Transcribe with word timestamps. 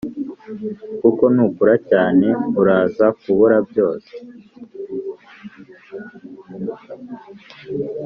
kuko 1.01 1.23
nukurura 1.33 1.75
cyane 1.89 2.27
uraza 2.59 3.05
kubura 3.19 3.57
byose, 3.69 4.11